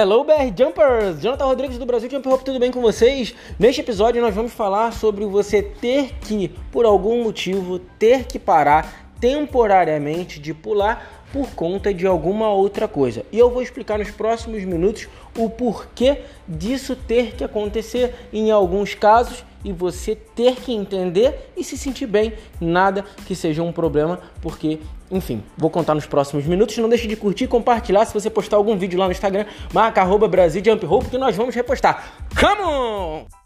[0.00, 1.20] Hello BR Jumpers!
[1.20, 3.34] Jonathan Rodrigues do Brasil Jump Hope, tudo bem com vocês?
[3.58, 9.10] Neste episódio nós vamos falar sobre você ter que, por algum motivo, ter que parar
[9.20, 13.26] temporariamente de pular por conta de alguma outra coisa.
[13.32, 18.94] E eu vou explicar nos próximos minutos o porquê disso ter que acontecer em alguns
[18.94, 24.20] casos e você ter que entender e se sentir bem, nada que seja um problema,
[24.40, 24.78] porque,
[25.10, 26.76] enfim, vou contar nos próximos minutos.
[26.78, 30.00] Não deixe de curtir e compartilhar se você postar algum vídeo lá no Instagram, marca
[30.00, 32.12] arroba Brasil Jump Rope que nós vamos repostar.
[32.38, 33.37] Come on!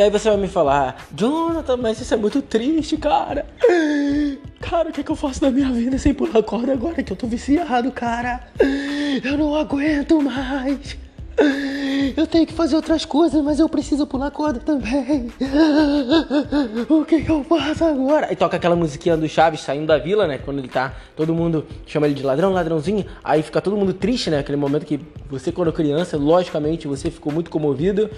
[0.00, 3.44] E aí você vai me falar, Jonathan, mas isso é muito triste, cara.
[4.58, 7.12] Cara, o que, é que eu faço da minha vida sem pular corda agora que
[7.12, 8.40] eu tô viciado, cara?
[9.22, 10.96] Eu não aguento mais.
[12.16, 15.30] Eu tenho que fazer outras coisas, mas eu preciso pular corda também.
[16.88, 18.32] O que, que eu faço agora?
[18.32, 20.38] E toca aquela musiquinha do Chaves saindo da vila, né?
[20.38, 20.94] Quando ele tá.
[21.14, 23.04] Todo mundo chama ele de ladrão, ladrãozinho.
[23.22, 24.38] Aí fica todo mundo triste, né?
[24.38, 28.10] Aquele momento que você, quando criança, logicamente você ficou muito comovido.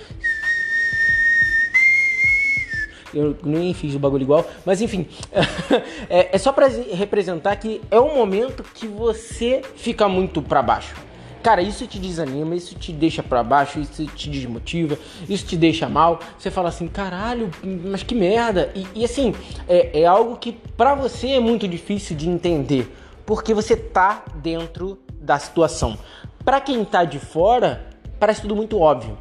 [3.15, 5.07] Eu nem fiz o bagulho igual, mas enfim,
[6.09, 10.95] é, é só para representar que é um momento que você fica muito para baixo.
[11.43, 14.97] Cara, isso te desanima, isso te deixa para baixo, isso te desmotiva,
[15.29, 16.21] isso te deixa mal.
[16.39, 18.71] Você fala assim, caralho, mas que merda.
[18.77, 19.35] E, e assim,
[19.69, 22.95] é, é algo que para você é muito difícil de entender,
[23.27, 25.99] porque você tá dentro da situação.
[26.45, 27.91] Para quem tá de fora,
[28.21, 29.19] parece tudo muito óbvio.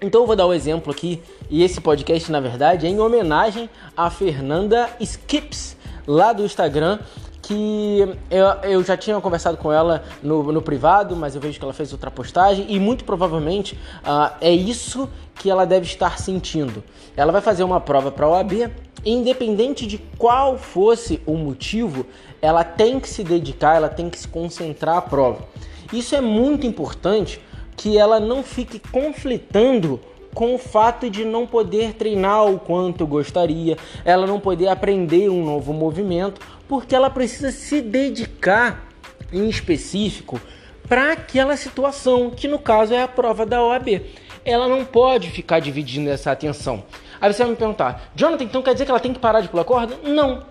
[0.00, 3.00] Então eu vou dar o um exemplo aqui, e esse podcast na verdade é em
[3.00, 5.74] homenagem a Fernanda Skips,
[6.06, 6.98] lá do Instagram,
[7.40, 11.64] que eu, eu já tinha conversado com ela no, no, privado, mas eu vejo que
[11.64, 13.74] ela fez outra postagem e muito provavelmente
[14.04, 16.84] uh, é isso que ela deve estar sentindo.
[17.16, 18.70] Ela vai fazer uma prova para a OAB,
[19.02, 22.04] independente de qual fosse o motivo,
[22.42, 25.42] ela tem que se dedicar, ela tem que se concentrar à prova.
[25.90, 27.40] Isso é muito importante
[27.76, 30.00] que ela não fique conflitando
[30.34, 35.42] com o fato de não poder treinar o quanto gostaria, ela não poder aprender um
[35.42, 38.86] novo movimento, porque ela precisa se dedicar
[39.32, 40.38] em específico
[40.86, 44.02] para aquela situação, que no caso é a prova da OAB.
[44.44, 46.84] Ela não pode ficar dividindo essa atenção.
[47.20, 49.48] Aí você vai me perguntar, Jonathan, então quer dizer que ela tem que parar de
[49.48, 49.96] pular corda?
[50.04, 50.44] Não,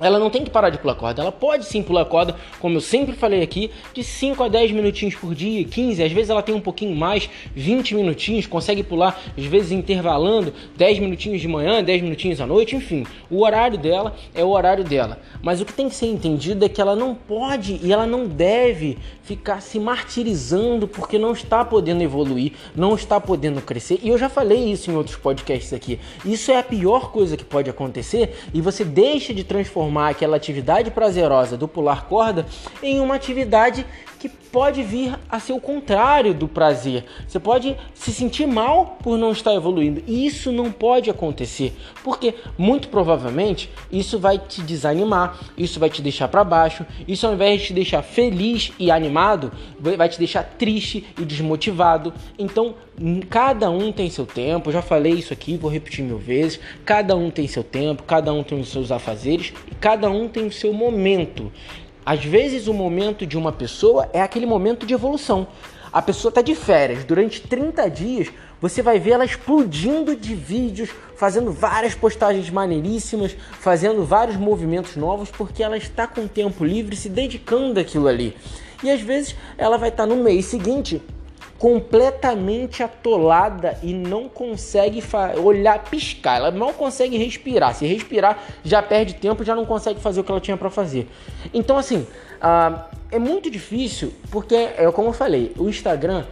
[0.00, 2.80] ela não tem que parar de pular corda, ela pode sim pular corda, como eu
[2.80, 6.54] sempre falei aqui, de 5 a 10 minutinhos por dia, 15, às vezes ela tem
[6.54, 12.02] um pouquinho mais, 20 minutinhos, consegue pular, às vezes intervalando, 10 minutinhos de manhã, 10
[12.02, 15.20] minutinhos à noite, enfim, o horário dela é o horário dela.
[15.42, 18.26] Mas o que tem que ser entendido é que ela não pode e ela não
[18.26, 24.00] deve ficar se martirizando porque não está podendo evoluir, não está podendo crescer.
[24.02, 25.98] E eu já falei isso em outros podcasts aqui.
[26.24, 30.36] Isso é a pior coisa que pode acontecer e você deixa de transformar transformar aquela
[30.36, 32.46] atividade prazerosa do pular corda
[32.82, 33.84] em uma atividade
[34.18, 37.04] que pode vir a ser o contrário do prazer.
[37.26, 40.02] Você pode se sentir mal por não estar evoluindo.
[40.06, 46.02] E isso não pode acontecer, porque muito provavelmente isso vai te desanimar, isso vai te
[46.02, 50.42] deixar para baixo, isso ao invés de te deixar feliz e animado, vai te deixar
[50.42, 52.12] triste e desmotivado.
[52.38, 52.74] Então,
[53.28, 54.68] cada um tem seu tempo.
[54.68, 56.58] Eu já falei isso aqui, vou repetir mil vezes.
[56.84, 60.46] Cada um tem seu tempo, cada um tem os seus afazeres e cada um tem
[60.46, 61.52] o seu momento.
[62.08, 65.46] Às vezes, o momento de uma pessoa é aquele momento de evolução.
[65.92, 70.88] A pessoa está de férias, durante 30 dias você vai ver ela explodindo de vídeos,
[71.16, 77.10] fazendo várias postagens maneiríssimas, fazendo vários movimentos novos, porque ela está com tempo livre se
[77.10, 78.34] dedicando àquilo ali.
[78.82, 81.02] E às vezes ela vai estar tá no mês seguinte
[81.58, 85.02] completamente atolada e não consegue
[85.42, 86.36] olhar, piscar.
[86.36, 87.74] Ela não consegue respirar.
[87.74, 91.08] Se respirar, já perde tempo, já não consegue fazer o que ela tinha para fazer.
[91.52, 92.06] Então, assim,
[92.38, 92.80] uh,
[93.10, 96.24] é muito difícil porque, é como eu falei, o Instagram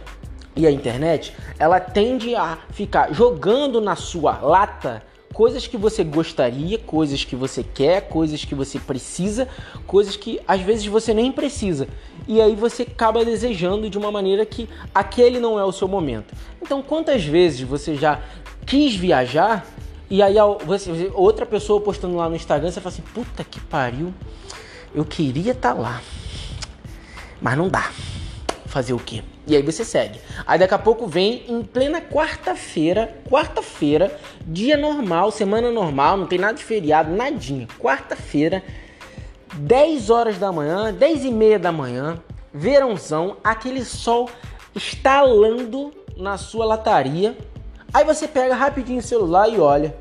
[0.55, 5.03] e a internet, ela tende a ficar jogando na sua lata
[5.33, 9.47] coisas que você gostaria, coisas que você quer, coisas que você precisa,
[9.85, 11.87] coisas que às vezes você nem precisa.
[12.27, 16.33] E aí você acaba desejando de uma maneira que aquele não é o seu momento.
[16.61, 18.21] Então, quantas vezes você já
[18.65, 19.65] quis viajar
[20.09, 20.35] e aí
[20.65, 24.13] você, outra pessoa postando lá no Instagram, você fala assim: "Puta que pariu.
[24.95, 26.01] Eu queria estar tá lá,
[27.41, 27.91] mas não dá"
[28.65, 29.23] fazer o quê?
[29.47, 30.19] E aí você segue.
[30.45, 36.37] Aí daqui a pouco vem em plena quarta-feira, quarta-feira, dia normal, semana normal, não tem
[36.37, 37.65] nada de feriado, nadinha.
[37.79, 38.61] Quarta-feira,
[39.55, 42.21] 10 horas da manhã, 10 e meia da manhã,
[42.53, 44.29] verãozão, aquele sol
[44.75, 47.37] estalando na sua lataria.
[47.93, 49.95] Aí você pega rapidinho o celular e olha.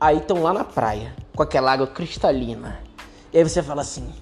[0.00, 2.80] Aí estão lá na praia com aquela água cristalina.
[3.32, 4.12] E aí você fala assim: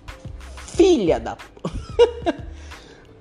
[0.67, 1.37] Filha da.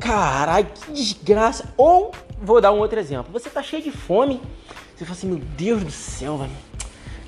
[0.06, 1.74] Caralho, que desgraça.
[1.76, 4.40] Ou, vou dar um outro exemplo: você tá cheio de fome.
[4.96, 6.52] Você fala assim: Meu Deus do céu, velho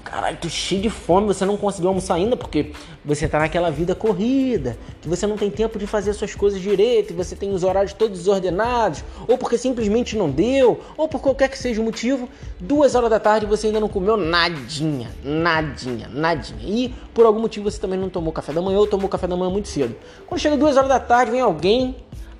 [0.08, 2.72] caralho, tô cheio de fome, você não conseguiu almoçar ainda porque
[3.04, 7.14] você tá naquela vida corrida, que você não tem tempo de fazer suas coisas direito,
[7.14, 11.58] você tem os horários todos desordenados, ou porque simplesmente não deu, ou por qualquer que
[11.58, 16.62] seja o motivo, duas horas da tarde você ainda não comeu nadinha, nadinha, nadinha.
[16.64, 19.36] E por algum motivo você também não tomou café da manhã ou tomou café da
[19.36, 19.94] manhã muito cedo.
[20.26, 21.96] Quando chega duas horas da tarde, vem alguém,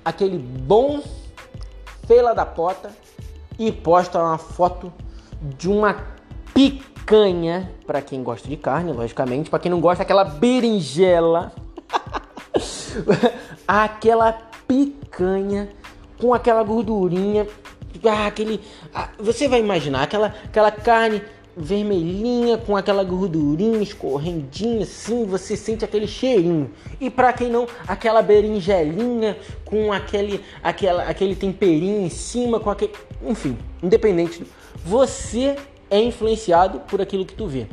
[0.08, 1.02] aquele bom
[2.06, 2.90] fela da pota,
[3.58, 4.92] e posta uma foto
[5.40, 5.94] de uma
[6.54, 11.52] pica picanha, para quem gosta de carne, logicamente, para quem não gosta, aquela berinjela.
[13.66, 14.32] aquela
[14.66, 15.70] picanha
[16.20, 17.46] com aquela gordurinha,
[18.04, 18.60] ah, aquele,
[18.94, 21.22] ah, você vai imaginar aquela aquela carne
[21.58, 26.70] vermelhinha com aquela gordurinha escorrendinha assim, você sente aquele cheirinho.
[27.00, 32.92] E para quem não, aquela berinjelinha com aquele aquela aquele temperinho em cima com aquele,
[33.26, 34.44] enfim, independente,
[34.84, 35.56] você
[35.90, 37.66] é influenciado por aquilo que tu vê.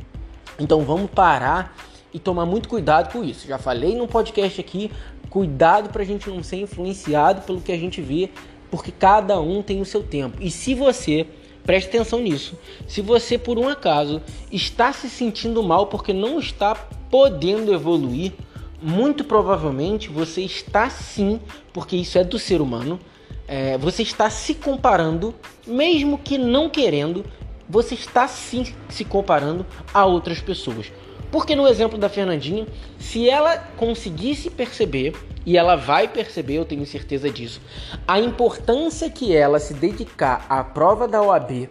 [0.60, 1.76] Então vamos parar
[2.14, 3.48] e tomar muito cuidado com isso.
[3.48, 4.90] Já falei no podcast aqui,
[5.30, 8.30] cuidado para a gente não ser influenciado pelo que a gente vê,
[8.72, 10.38] porque cada um tem o seu tempo.
[10.40, 11.28] E se você,
[11.66, 12.58] preste atenção nisso,
[12.88, 14.22] se você por um acaso
[14.52, 18.34] está se sentindo mal porque não está podendo evoluir,
[18.82, 21.40] muito provavelmente você está sim,
[21.74, 23.00] porque isso é do ser humano,
[23.48, 25.34] é, você está se comparando,
[25.66, 27.26] mesmo que não querendo,
[27.68, 30.92] você está sim se comparando a outras pessoas.
[31.32, 32.68] Porque no exemplo da Fernandinha,
[33.00, 35.14] se ela conseguisse perceber,
[35.46, 37.62] e ela vai perceber, eu tenho certeza disso,
[38.08, 41.70] a importância que ela se dedicar à prova da OAB,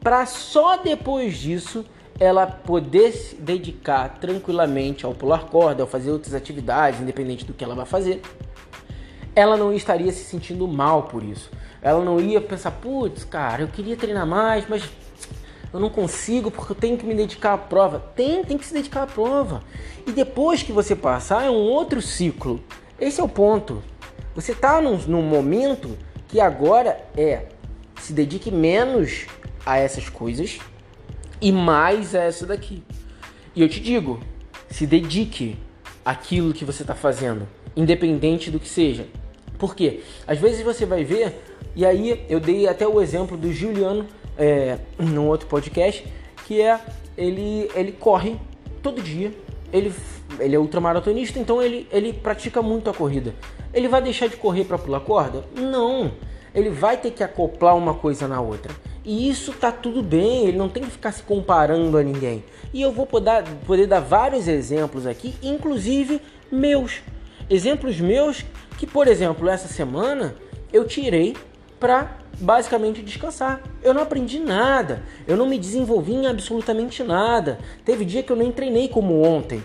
[0.00, 1.84] para só depois disso
[2.18, 7.62] ela poder se dedicar tranquilamente ao pular corda, ao fazer outras atividades, independente do que
[7.62, 8.22] ela vai fazer,
[9.34, 11.50] ela não estaria se sentindo mal por isso.
[11.82, 14.82] Ela não ia pensar, putz, cara, eu queria treinar mais, mas
[15.72, 17.98] eu não consigo porque eu tenho que me dedicar à prova.
[18.14, 19.62] Tem, tem que se dedicar à prova.
[20.06, 22.62] E depois que você passar, é um outro ciclo.
[22.98, 23.82] Esse é o ponto.
[24.34, 25.96] Você está num, num momento
[26.28, 27.46] que agora é
[28.00, 29.26] se dedique menos
[29.64, 30.58] a essas coisas
[31.40, 32.82] e mais a essa daqui.
[33.54, 34.20] E eu te digo,
[34.70, 35.58] se dedique
[36.04, 39.06] àquilo que você está fazendo, independente do que seja.
[39.58, 40.02] Por quê?
[40.26, 41.34] Às vezes você vai ver,
[41.74, 44.06] e aí eu dei até o exemplo do Juliano
[44.38, 46.06] é, num outro podcast,
[46.46, 46.80] que é
[47.16, 48.36] ele, ele corre
[48.82, 49.32] todo dia,
[49.72, 49.92] ele,
[50.38, 53.34] ele é ultramaratonista, então ele, ele pratica muito a corrida.
[53.72, 55.44] Ele vai deixar de correr para pular corda?
[55.54, 56.12] Não.
[56.54, 58.74] Ele vai ter que acoplar uma coisa na outra.
[59.04, 62.42] E isso tá tudo bem, ele não tem que ficar se comparando a ninguém.
[62.72, 67.02] E eu vou poder, poder dar vários exemplos aqui, inclusive meus.
[67.48, 68.44] Exemplos meus
[68.78, 70.34] que, por exemplo, essa semana
[70.72, 71.36] eu tirei
[71.78, 73.62] para basicamente descansar.
[73.82, 77.58] Eu não aprendi nada, eu não me desenvolvi em absolutamente nada.
[77.84, 79.64] Teve dia que eu nem treinei como ontem.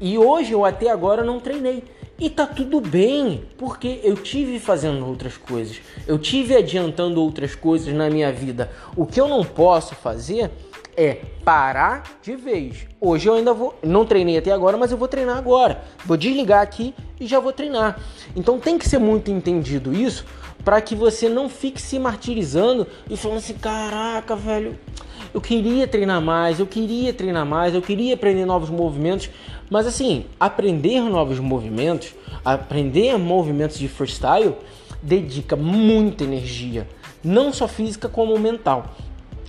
[0.00, 1.84] E hoje eu até agora não treinei.
[2.18, 5.80] E tá tudo bem, porque eu tive fazendo outras coisas.
[6.06, 8.70] Eu tive adiantando outras coisas na minha vida.
[8.96, 10.50] O que eu não posso fazer
[10.96, 12.86] é parar de vez.
[13.00, 15.82] Hoje eu ainda vou, não treinei até agora, mas eu vou treinar agora.
[16.04, 17.98] Vou desligar aqui e já vou treinar.
[18.36, 20.24] Então tem que ser muito entendido isso
[20.64, 24.78] para que você não fique se martirizando e falando assim: caraca, velho,
[25.34, 29.30] eu queria treinar mais, eu queria treinar mais, eu queria aprender novos movimentos.
[29.70, 32.14] Mas assim, aprender novos movimentos,
[32.44, 34.54] aprender movimentos de freestyle,
[35.02, 36.86] dedica muita energia,
[37.24, 38.94] não só física como mental.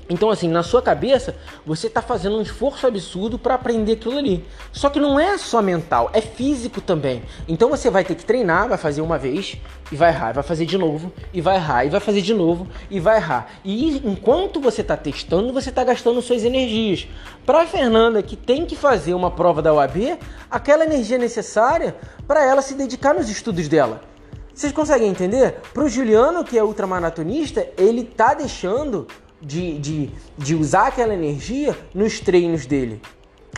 [0.09, 4.45] Então, assim, na sua cabeça, você está fazendo um esforço absurdo para aprender aquilo ali.
[4.71, 7.23] Só que não é só mental, é físico também.
[7.47, 9.57] Então você vai ter que treinar, vai fazer uma vez
[9.91, 12.67] e vai errar, vai fazer de novo e vai errar, e vai fazer de novo
[12.89, 13.49] e vai errar.
[13.63, 17.07] E enquanto você está testando, você está gastando suas energias.
[17.45, 20.17] Para a Fernanda, que tem que fazer uma prova da UAB,
[20.49, 21.95] aquela energia necessária
[22.27, 24.01] para ela se dedicar nos estudos dela.
[24.53, 25.55] Vocês conseguem entender?
[25.73, 29.07] Para o Juliano, que é ultramaratonista, ele tá deixando
[29.43, 33.01] de, de, de usar aquela energia nos treinos dele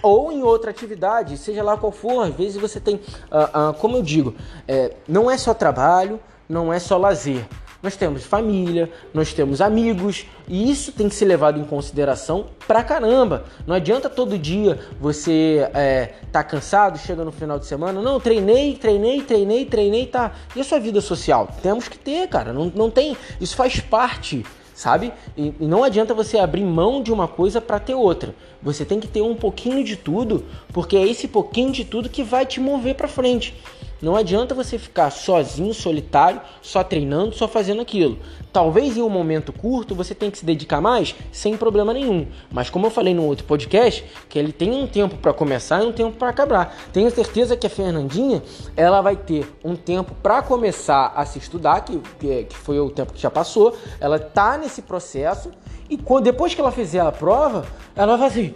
[0.01, 2.27] ou em outra atividade, seja lá qual for.
[2.27, 4.35] Às vezes você tem, uh, uh, como eu digo,
[4.67, 7.43] é, não é só trabalho, não é só lazer.
[7.81, 12.83] Nós temos família, nós temos amigos e isso tem que ser levado em consideração pra
[12.83, 13.45] caramba.
[13.67, 18.75] Não adianta todo dia você é, tá cansado, chega no final de semana, não, treinei,
[18.75, 20.31] treinei, treinei, treinei, tá.
[20.55, 21.47] E a sua vida social?
[21.61, 22.51] Temos que ter, cara.
[22.51, 23.15] Não, não tem.
[23.39, 24.43] Isso faz parte
[24.75, 25.13] sabe?
[25.35, 28.35] E, não adianta você abrir mão de uma coisa para ter outra.
[28.65, 30.43] Você tem que ter um pouquinho de tudo,
[30.73, 33.53] porque é esse pouquinho de tudo que vai te mover para frente.
[34.01, 38.17] Não adianta você ficar sozinho, solitário, só treinando, só fazendo aquilo.
[38.51, 42.27] Talvez em um momento curto você tenha que se dedicar mais, sem problema nenhum.
[42.51, 45.87] Mas como eu falei no outro podcast, que ele tem um tempo para começar e
[45.87, 46.75] um tempo para acabar.
[46.91, 48.43] Tenho certeza que a Fernandinha,
[48.75, 53.13] ela vai ter um tempo para começar a se estudar, que, que foi o tempo
[53.13, 53.77] que já passou.
[53.99, 55.51] Ela tá nesse processo
[55.89, 57.65] e depois que ela fizer a prova,
[57.95, 58.53] ela vai assim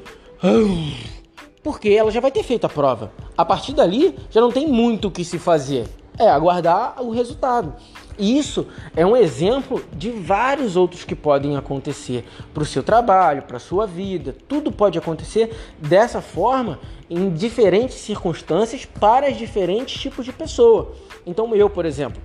[1.64, 3.12] porque ela já vai ter feito a prova.
[3.38, 5.88] A partir dali, já não tem muito o que se fazer.
[6.18, 7.74] É aguardar o resultado.
[8.18, 13.44] E isso é um exemplo de vários outros que podem acontecer para o seu trabalho,
[13.44, 14.36] para a sua vida.
[14.48, 20.94] Tudo pode acontecer dessa forma em diferentes circunstâncias para diferentes tipos de pessoa.
[21.26, 22.22] Então, eu, por exemplo,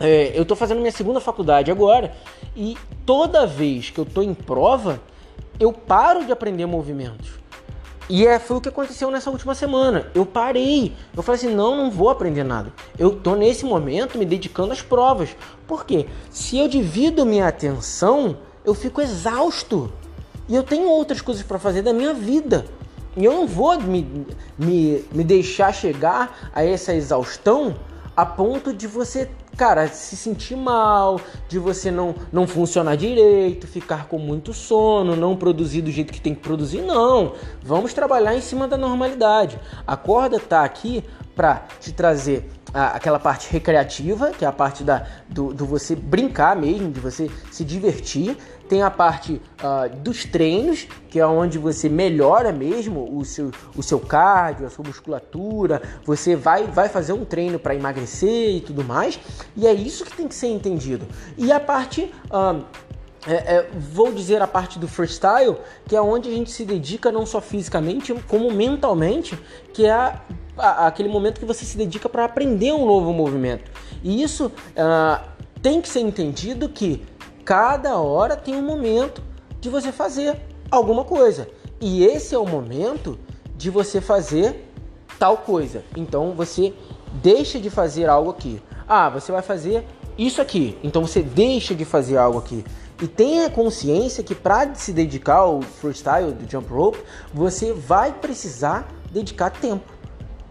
[0.00, 2.14] é, eu estou fazendo minha segunda faculdade agora
[2.56, 4.98] e toda vez que eu estou em prova,
[5.58, 7.38] eu paro de aprender movimentos.
[8.08, 10.10] E é, foi o que aconteceu nessa última semana.
[10.14, 10.92] Eu parei.
[11.16, 12.72] Eu falei assim: não, não vou aprender nada.
[12.98, 15.36] Eu tô nesse momento me dedicando às provas.
[15.68, 16.06] Por quê?
[16.28, 19.92] Se eu divido minha atenção, eu fico exausto.
[20.48, 22.66] E eu tenho outras coisas para fazer da minha vida.
[23.16, 24.26] E eu não vou me,
[24.58, 27.76] me, me deixar chegar a essa exaustão
[28.20, 34.06] a ponto de você cara, se sentir mal, de você não, não funcionar direito, ficar
[34.06, 37.34] com muito sono, não produzir do jeito que tem que produzir, não.
[37.62, 39.58] Vamos trabalhar em cima da normalidade.
[39.86, 45.06] A corda tá aqui para te trazer aquela parte recreativa, que é a parte da,
[45.28, 48.36] do, do, você brincar mesmo, de você se divertir.
[48.70, 53.82] Tem a parte uh, dos treinos, que é onde você melhora mesmo o seu, o
[53.82, 55.82] seu cardio, a sua musculatura.
[56.04, 59.18] Você vai, vai fazer um treino para emagrecer e tudo mais.
[59.56, 61.04] E é isso que tem que ser entendido.
[61.36, 62.14] E a parte.
[62.26, 62.64] Uh,
[63.26, 67.12] é, é, vou dizer a parte do freestyle, que é onde a gente se dedica
[67.12, 69.38] não só fisicamente, como mentalmente,
[69.74, 73.70] que é a aquele momento que você se dedica para aprender um novo movimento.
[74.02, 75.22] E isso uh,
[75.60, 77.04] tem que ser entendido que
[77.44, 79.22] cada hora tem um momento
[79.60, 81.48] de você fazer alguma coisa.
[81.80, 83.18] E esse é o momento
[83.56, 84.72] de você fazer
[85.18, 85.84] tal coisa.
[85.96, 86.74] Então você
[87.22, 88.62] deixa de fazer algo aqui.
[88.88, 90.78] Ah, você vai fazer isso aqui.
[90.82, 92.64] Então você deixa de fazer algo aqui.
[93.02, 96.98] E tenha consciência que para se dedicar ao freestyle do jump rope,
[97.32, 100.00] você vai precisar dedicar tempo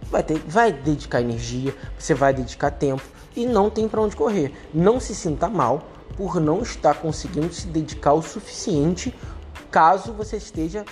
[0.10, 3.04] vai, ter, vai dedicar energia, você vai dedicar tempo
[3.36, 4.54] e não tem para onde correr.
[4.74, 5.84] Não se sinta mal
[6.16, 9.14] por não estar conseguindo se dedicar o suficiente
[9.72, 10.84] caso você esteja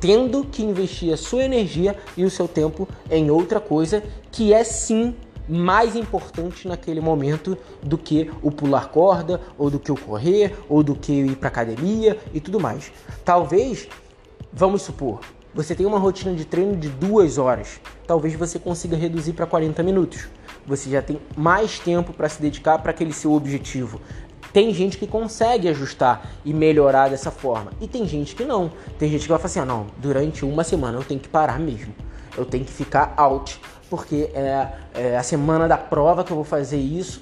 [0.00, 4.62] tendo que investir a sua energia e o seu tempo em outra coisa que é
[4.62, 5.14] sim
[5.48, 10.82] mais importante naquele momento do que o pular corda, ou do que o correr, ou
[10.82, 12.90] do que ir para academia e tudo mais.
[13.24, 13.88] Talvez,
[14.52, 15.20] vamos supor,
[15.54, 19.82] você tem uma rotina de treino de duas horas, talvez você consiga reduzir para 40
[19.82, 20.28] minutos.
[20.66, 24.00] Você já tem mais tempo para se dedicar para aquele seu objetivo.
[24.56, 28.72] Tem gente que consegue ajustar e melhorar dessa forma, e tem gente que não.
[28.98, 31.60] Tem gente que vai falar assim: ah, não, durante uma semana eu tenho que parar
[31.60, 31.94] mesmo,
[32.38, 33.60] eu tenho que ficar out,
[33.90, 37.20] porque é, é a semana da prova que eu vou fazer isso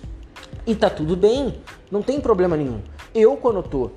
[0.65, 1.61] e tá tudo bem,
[1.91, 2.81] não tem problema nenhum.
[3.13, 3.91] Eu, quando eu tô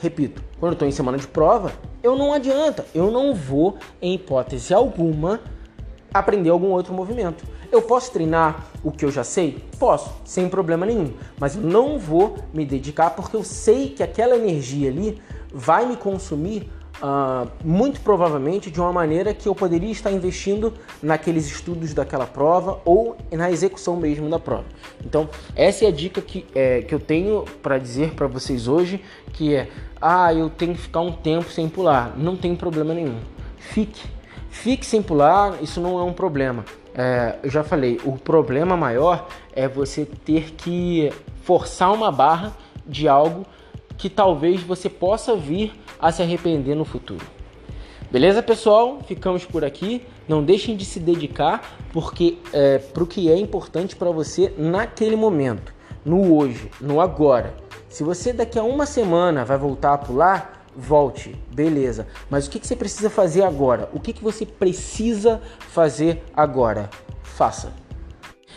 [0.00, 1.70] repito, quando eu estou em semana de prova,
[2.02, 5.38] eu não adianta, eu não vou, em hipótese alguma,
[6.12, 7.44] aprender algum outro movimento.
[7.70, 9.62] Eu posso treinar o que eu já sei?
[9.78, 11.12] Posso, sem problema nenhum.
[11.38, 15.20] Mas eu não vou me dedicar porque eu sei que aquela energia ali
[15.52, 16.68] vai me consumir
[17.02, 22.78] Uh, muito provavelmente de uma maneira que eu poderia estar investindo naqueles estudos daquela prova
[22.84, 24.66] ou na execução mesmo da prova.
[25.02, 29.02] Então, essa é a dica que, é, que eu tenho para dizer para vocês hoje,
[29.32, 32.14] que é, ah, eu tenho que ficar um tempo sem pular.
[32.18, 33.18] Não tem problema nenhum.
[33.56, 34.06] Fique.
[34.50, 36.66] Fique sem pular, isso não é um problema.
[36.94, 42.52] É, eu já falei, o problema maior é você ter que forçar uma barra
[42.86, 43.46] de algo
[43.96, 47.24] que talvez você possa vir a se arrepender no futuro.
[48.10, 48.98] Beleza, pessoal?
[49.06, 50.02] Ficamos por aqui.
[50.26, 55.14] Não deixem de se dedicar porque é, para o que é importante para você naquele
[55.14, 55.72] momento,
[56.04, 57.54] no hoje, no agora.
[57.88, 62.06] Se você daqui a uma semana vai voltar a pular, volte, beleza.
[62.28, 63.88] Mas o que, que você precisa fazer agora?
[63.92, 66.88] O que, que você precisa fazer agora?
[67.22, 67.72] Faça.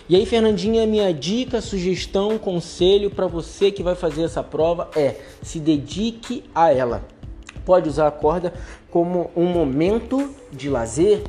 [0.07, 5.15] E aí, Fernandinha, minha dica, sugestão, conselho para você que vai fazer essa prova é
[5.41, 7.03] se dedique a ela
[7.65, 8.53] pode usar a corda
[8.89, 11.23] como um momento de lazer,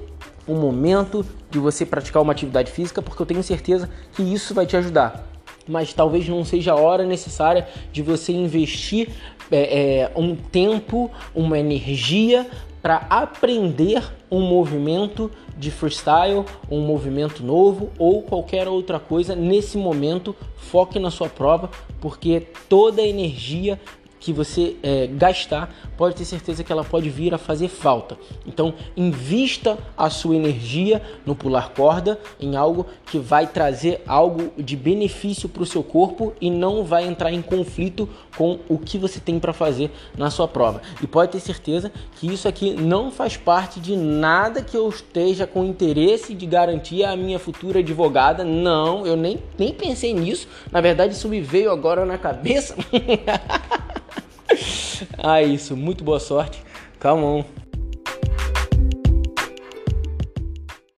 [0.47, 4.67] um momento de você praticar uma atividade física, porque eu tenho certeza que isso vai
[4.67, 5.34] te ajudar.
[5.69, 9.09] Mas talvez não seja a hora necessária de você investir
[9.51, 12.47] é, é, um tempo, uma energia
[12.83, 20.37] para aprender um movimento de freestyle, um movimento novo ou qualquer outra coisa nesse momento.
[20.57, 23.81] Foque na sua prova, porque toda a energia
[24.25, 28.17] que você é, gastar, pode ter certeza que ela pode vir a fazer falta.
[28.47, 34.77] Então, invista a sua energia no pular corda em algo que vai trazer algo de
[34.77, 39.21] benefício para o seu corpo e não vai entrar em conflito com o que você
[39.21, 40.81] tem para fazer na sua prova.
[41.03, 45.47] E pode ter certeza que isso aqui não faz parte de nada que eu esteja
[45.47, 48.43] com interesse de garantir a minha futura advogada.
[48.43, 50.49] Não, eu nem, nem pensei nisso.
[50.73, 52.75] Na verdade, isso me veio agora na cabeça.
[55.19, 55.77] ah, isso.
[55.77, 56.63] Muito boa sorte.
[56.99, 57.45] Calma.